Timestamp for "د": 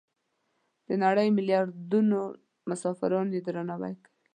0.87-0.89